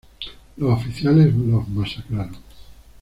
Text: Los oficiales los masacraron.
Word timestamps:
Los 0.57 0.79
oficiales 0.81 1.31
los 1.35 1.67
masacraron. 1.69 2.37